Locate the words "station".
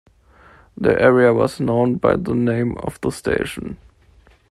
3.11-3.77